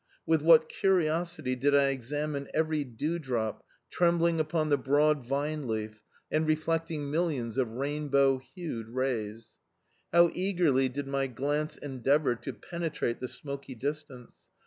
[0.25, 6.47] With what curiosity did I examine every dewdrop trembling upon the broad vine leaf and
[6.47, 9.49] reflecting millions of rainbowhued rays!
[10.11, 14.37] How eagerly did my glance endeavour to penetrate the smoky distance!